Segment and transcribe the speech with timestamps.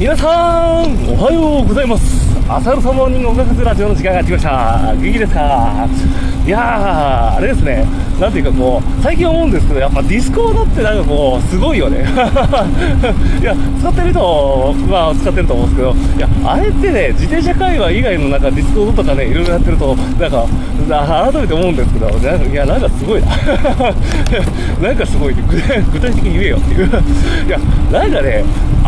[0.00, 2.24] 皆さん、おはようございます。
[2.48, 4.94] 朝のサモーニング音楽ズラジオの時間がやってきました。
[4.96, 5.86] 元気ですか？
[6.46, 7.84] いやー、あれですね、
[8.18, 12.00] なんていうかこう、最近思うんですけど、やっぱ Discord ってなんかこう、すごいよね。
[13.42, 20.46] いや、使ってる人、まあ使ってると思うんですけど、いや、あれってね、自転車界隈以外のなんか Discord とかね、いろいろやってると、なんか、
[21.30, 23.26] 改めて思うんですけど、なんかいや、なんかすごいな。
[24.80, 25.56] なんかすごいね、具
[25.92, 26.86] 具体的に言えよっていう。
[27.46, 27.58] いや、
[27.92, 28.42] なんかね、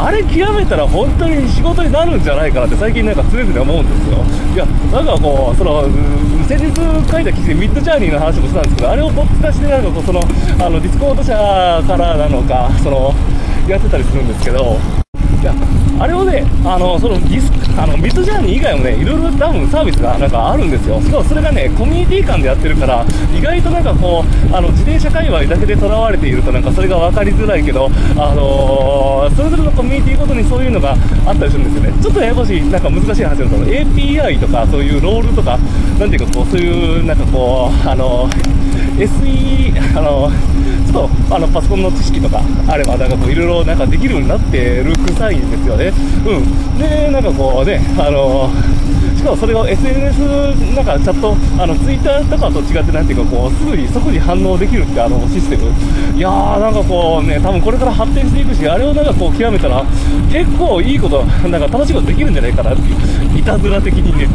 [0.05, 4.19] あれ極めたら本当に仕事になるんじゃないかなって最近なんか常々思うんですよ。
[4.52, 5.84] いや、なんかこう、その、
[6.48, 6.74] 先日
[7.09, 10.20] 書いた記事で Midjourney の話もしてたんですけど、あれを bots 化してなんかこう、その、
[10.59, 11.33] あの、 Discord 社
[11.87, 13.15] からなのか、その、
[13.69, 14.77] やってたりするんですけど、
[15.41, 15.55] いや、
[15.98, 21.01] あれをね、あの、そのディス、あの、 Midjourney 以外もね、いろいろ多分サービスがなんかあるんですよ。
[21.01, 23.05] しかもそれがね、コミュニティ間でやってるから、
[23.37, 30.96] 意外となんかこう、あの、自転車界隈だけで囚われているとなんかそれが分かりづらいけど、あのーそれぞれのコミュニティごとにそういうのが
[31.27, 32.02] あったりするんですよね。
[32.02, 35.59] ちょっとややこしい、なんか難しい話だと、API とかそういうロールとか、
[35.98, 38.29] なんていうかこう、そういう、なんかこう、あの
[38.98, 40.30] SE、あの、
[40.87, 45.91] ちょっと、あの、パソコンの知識とかあれば、なんかこう、いろいろなんかできるようになってる臭いんですよね。
[46.26, 46.79] うん。
[46.79, 48.51] で、なんかこうね、あの、
[49.23, 50.18] しかもそれを SNS
[50.74, 55.70] なんかチャット、あの、ツイッターとかと違って、なんていうかこう、すぐに即時反応できるってあのシステム。
[56.18, 59.87] いやー、なんかこうね、多分これから発展していくし、あれをなんかこう、極めたら、
[60.26, 64.26] 結構いいこと、なんか楽しいことできるんじゃないかなっていう、いたずら的にね。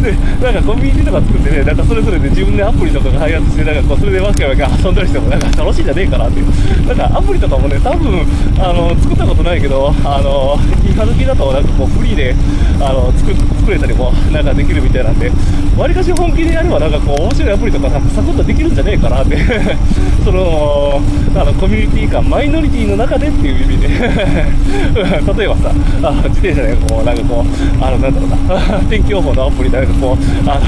[0.00, 6.46] で、なんかコミュニとか作ってね、なんかそれぞれで自分でアプリとかが開発して、なんかこう、それでわけわけ遊んだりしても、なんか楽しいじゃねえかなっていう。
[6.86, 8.24] なんかアプリとかもね、多分、
[8.60, 12.34] あの、作ったことないけど、あの、今時だとなんかこう、フリーで、
[12.80, 15.30] あの、作作れたりも、なんかできるみたいなんで、
[15.76, 19.38] わりかし本気でやれば、なんかこう、面白いアプリとかさサクッとできるんじゃねえかなって、
[20.24, 21.00] その、
[21.34, 23.88] あの、コミュニティ間、マイノリティの中でっていう意味で、
[25.38, 30.64] 例えばさ、あ自転車でこう、なんかこう、あの、なんだろうな、 天気予報のアプリでなんかこう、あの、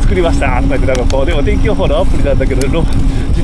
[0.00, 2.84] 作りましたとか言って、なんかこう、でも天気予報のアプリなんだけど、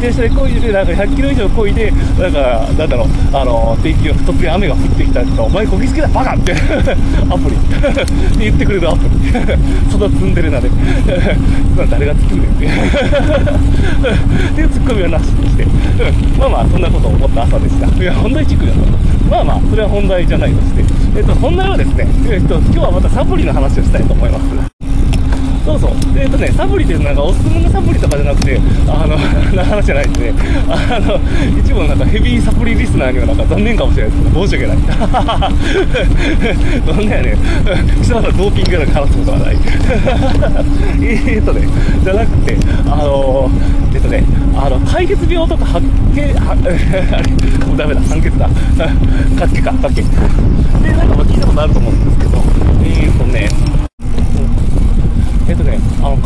[0.02, 6.52] 転車で漕いで、なんか100キロ以上漕いで、なんか、なんだろう、あの、天気予報、突然雨が降ってきたとか、お前こぎつけだ、バカって、
[7.30, 9.12] アプリって 言ってくれるアプリ。
[9.92, 10.76] そのツンデレなで、そん
[11.76, 12.66] な誰が作るねんって。
[12.66, 12.68] っ
[14.56, 15.66] ていうツッコミはなしにして、
[16.36, 17.86] まあまあ、そんなことを思った朝でした。
[18.02, 18.80] いや、本題チックだった。
[19.30, 20.82] まあまあ、それは本題じゃないとして、
[21.16, 24.71] えっと、本題はですね、えっと、今日はまたサプリの話をしたいと思います。
[25.82, 25.90] そう。
[26.16, 29.16] えっ、とね、サプリってなんかおすすめのサプリとかじゃなくて、あの、
[29.50, 30.32] な話じゃないですね。
[30.70, 31.18] あの、
[31.58, 34.76] 一部のなんかヘビーサプリリスナーにはなんか残念かもしれないですけど、申し訳ない。
[36.86, 37.36] どんなやねん。
[38.00, 39.56] 貴様らドーピングなんか話すことはない。
[41.02, 41.66] えっとね、
[42.04, 42.56] じゃなくて、
[42.86, 43.50] あの、
[43.92, 44.22] えっとね、
[44.54, 45.84] あの、解決病とか発
[46.14, 46.70] 見、あれ、
[47.66, 48.48] もうダメだ、酸欠だ。
[49.36, 50.02] 活気か、活気。
[50.02, 50.06] で、
[50.92, 52.40] なんかまあ聞いたことあると思うんですけど、
[52.84, 53.48] えっとね、
[55.52, 56.16] えっとね、あの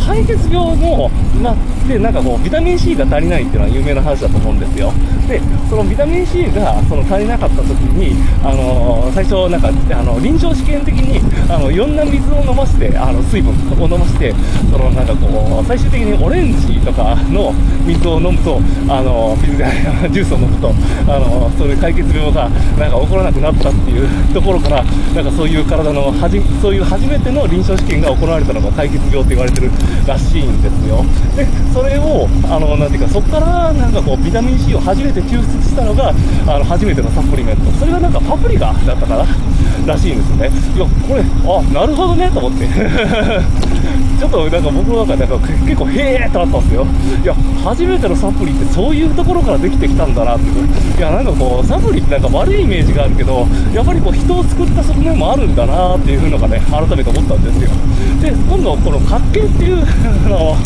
[0.66, 1.08] 解決病の、
[1.42, 4.92] まあ、で、なんかこう、ビタミン C が足りないっていうのは有名な話だと思うんですよ。
[5.28, 11.16] で、そのビタミン C がその足りなかった時に、あの最初、なんか、あの、臨床試験的に、
[11.50, 13.50] あの、いろんな水を飲まして、あの、水分
[13.80, 14.34] を飲まして、
[14.70, 17.54] その、なんかこう、最終的にオレンジとかの
[17.86, 20.68] 水を飲むと、あの、水じゃないジュースを飲むと、
[21.08, 29.70] あの、そういう解決病が、なんか起こらなくなったっていうところから、なんかそういう体のはじ、そういう初めての臨床試験が行われたのが解決病って言われてる
[30.06, 31.00] らしいんですよ。
[31.34, 36.12] で、それを、あの、なんていうか、そこから、なんかこう、ビタミン C を初めて抽出したのが、
[36.46, 37.72] あの、初めてのサプリメント。
[37.80, 39.24] それがなんかパプリカだったかな
[39.86, 40.50] らしいんですよね。
[40.76, 42.66] いや、これ、あ、なるほどね、と思って。
[44.18, 46.86] ちょっとなんか僕の中でなんか結構へえーとなったんですよ。
[47.22, 50.44] いや、初めてのサプリってそういうところからできてきたんだなって
[50.98, 51.00] い。
[51.00, 57.70] や、なんかこう、サプリってなんか悪いイメージがあるけど、やっぱりこう人を救った側面もあるんだなっていうのがね、改めて思ったんですよ。
[58.22, 59.84] で、今度この活気っていう、
[60.24, 60.56] あの、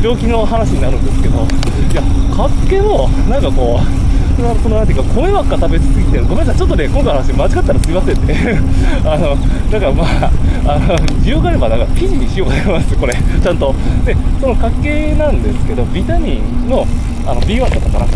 [0.00, 1.46] 病気の話になるんですけど、
[1.92, 2.02] いや、
[2.34, 8.60] 活気も、なんかこう、のそのなんていうか米ばっか食べ過ぎてごめんなさいちょっとね今回の話間違ったらすいませんね。
[9.04, 9.36] あの
[9.70, 10.30] だからまあ
[10.66, 13.14] あの需要があればなんか記事にしようと思いますこれ。
[13.14, 13.74] ちゃんと。
[14.04, 14.86] でその活気
[15.18, 16.86] なんですけどビタミンの
[17.26, 18.08] あの B1 だったかなあれ？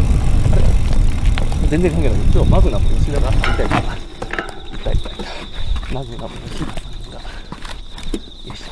[1.69, 2.19] 全然関係ない。
[2.33, 4.93] 今日マグナム吉田が痛いから痛い。
[4.93, 5.12] 痛い痛い。
[5.93, 8.65] マグナム吉田さんがよいしょ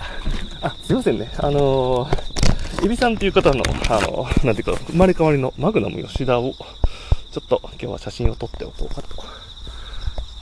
[0.62, 1.30] あすいませんね。
[1.38, 6.54] あのー、エビさんっていう方の、あの、なんていうか、生まれ変わりのマグナム吉田を、
[7.34, 9.16] ちょっと今日は写真を撮っておこうかと。
[9.16, 9.24] よ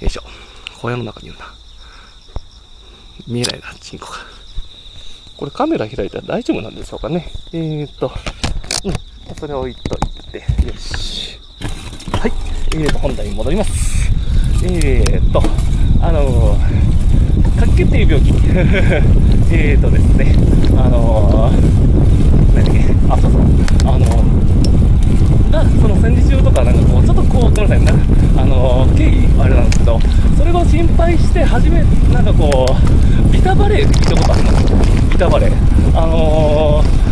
[0.02, 0.22] いしょ。
[0.78, 1.46] 小屋の中にいるな。
[3.26, 4.18] 見えないな、チンコが。
[5.38, 7.32] これカメラ開いたら大丈夫なんでしょうかね。
[7.54, 8.12] えーっと、
[8.84, 9.34] うん。
[9.34, 11.40] それ置いといて、よし。
[12.12, 12.32] はい。
[12.74, 14.12] えーと、本題に戻ります。
[14.66, 15.42] えーと、
[16.02, 18.32] あのー、白血病気。
[19.50, 20.36] えーとですね、
[20.76, 23.42] あのー、何、あ、そうそう、
[23.88, 24.32] あのー、
[25.52, 27.92] が、その戦時中とか、なんかこう、ちょっとこう、ごめんなさいな、
[28.42, 30.00] あのー、経緯、あれなんですけど、
[30.36, 30.50] それ
[31.16, 31.82] して、初め、
[32.12, 32.66] なんかこ
[33.28, 35.98] う、ビタバレーって聞いたことありますビタバレー。
[35.98, 37.02] あのー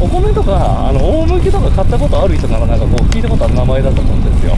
[0.00, 4.56] お米とか、あの、大麦とか買ったことある人ならなんかこう聞いたことある名前だと思うんですよ。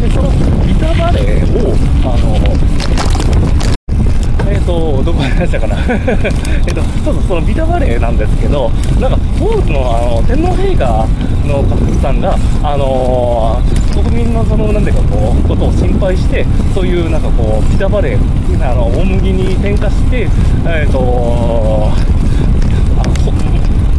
[0.00, 0.30] で、その
[0.64, 1.74] ビタバレーを、
[2.04, 2.38] あの、
[4.48, 5.76] えっ、と、どこに話したかな
[6.68, 11.04] えっと、そうそう、そのビタバレーなんですけど、なんか、当時の、あの、天皇陛下
[11.46, 11.64] の
[12.00, 20.28] さんが、あのー、民のその、なんていうか、こう、ことを心配して、そういう、なんかこう、ビタバレー、あの、大麦に転化して、
[20.66, 21.92] えっ、ー、と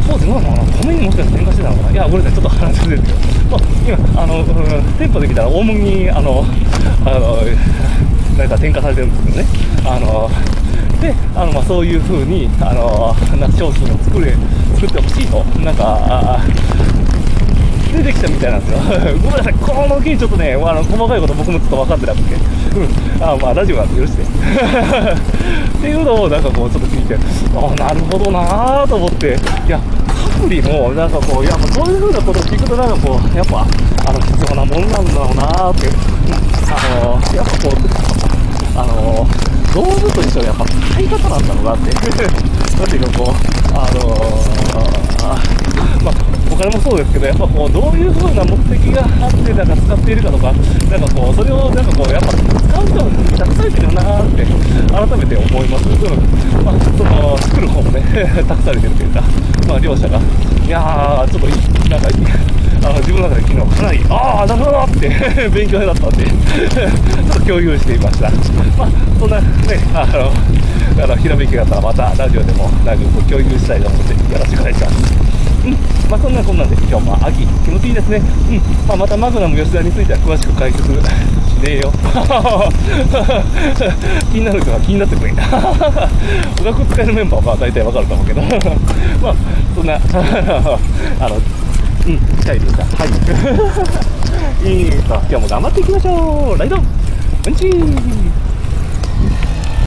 [0.08, 0.40] 当時の
[0.82, 1.90] 米にもしかして転化してたのかな。
[1.90, 3.02] いや、俺ね、ちょっと話ずれる。
[3.02, 3.16] けど、
[3.50, 4.44] まあ、今、あの、うん、
[4.98, 6.44] 店舗で見たら大麦に、あの、
[7.04, 7.42] あの、
[8.38, 9.46] なんか転化されてるんですけどね。
[9.84, 10.30] あの、
[11.00, 14.32] で、あの、まあ、そういう風に、あの、な商品を作れ、
[14.76, 16.44] 作ってほしいと、なんか、あ
[17.92, 18.78] 出てきたみたいなんですよ。
[19.22, 24.22] ごめんなさい、この件ちょっとね、あの細かいこと僕もちょっと分かってなくて、うん、あまあ、ラジオなんで許して。
[24.26, 27.16] っていうのをなんかこう、ちょっと聞いて、
[27.54, 33.66] あなるほどなぁと思って、いや、サプリも、なんかこう、やっぱそういう風なことを聞くと、なんかこう、やっぱ、
[34.08, 35.88] あの、必要なもんなんだろうなぁって、
[36.68, 39.26] あの、やっぱこう、あの、
[39.72, 41.90] 道具と一緒にやっぱ使い方なんだろうなって、
[42.76, 43.55] なんていうかこう、
[46.76, 52.44] もそうですけど、やっぱこう、どういう風な目的があって、なんか使っているかとか、なんかこう、それをなんかこう、やっぱ使
[52.80, 54.44] う人に託されてるなーって、
[54.92, 55.88] 改めて思います。
[55.88, 56.64] うん。
[56.64, 58.02] まあ、その、作る方もね、
[58.46, 59.22] 託されてるというか、
[59.68, 62.08] まあ、両者が、いやー、ちょっといい、なんか、
[62.84, 65.08] あの、自分の中で昨日かなり、ああ、なるほどって
[65.48, 68.30] 勉強になったんでちょっと共有していました。
[68.76, 68.88] まあ、
[69.18, 69.46] そんなね、
[69.94, 70.30] あの、
[70.98, 75.26] あの、ひらめきがあったらまたラジオでも、なんか共有したいと思って、よろしくお願いします。
[75.66, 75.72] うん、
[76.08, 78.18] まあそんなこんなんで今日も秋気持ちいいですね。
[78.18, 81.02] うん、まあまたマグナム吉田については詳しく解説しね
[81.66, 81.92] えよ。
[84.32, 85.32] 気になる人は気になってくれ。
[86.60, 88.42] お学使えるメンバーは大体わかると思うけど。
[89.20, 89.34] まあ
[89.74, 89.94] そんな、
[91.20, 91.38] あの、う
[92.10, 92.84] ん、近いでした。
[92.84, 93.08] はい。
[94.64, 96.58] えーと、今日も頑張っていきましょう。
[96.58, 98.45] ライドうんちー